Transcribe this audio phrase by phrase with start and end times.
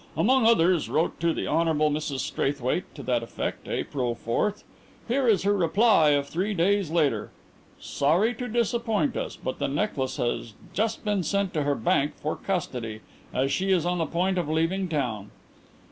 [0.17, 1.67] Among others, wrote to the Hon.
[1.75, 4.63] Mrs Straithwaite to that effect April fourth.
[5.07, 7.29] Here is her reply of three days later.
[7.79, 12.35] Sorry to disappoint us, but the necklace has just been sent to her bank for
[12.35, 13.01] custody
[13.31, 15.29] as she is on the point of leaving town.